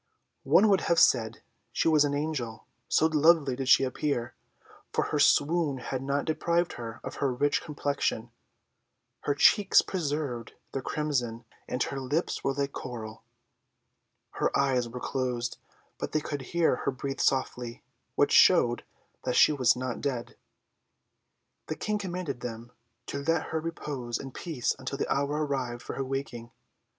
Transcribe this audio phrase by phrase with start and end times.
[0.45, 4.33] One would have said she was an angel, so lovely did she appear
[4.91, 8.31] for her swoon had not deprived her of her rich complexion:
[9.25, 13.21] her cheeks preserved their crimson, and her lips were like coral.
[14.31, 15.59] Her eyes were closed,
[15.99, 17.83] but they could hear her breathe softly,
[18.15, 18.83] which showed
[19.23, 20.35] that she was not dead.
[21.67, 22.71] The King commanded them
[23.05, 26.49] to let her repose in peace until the hour arrived for her waking.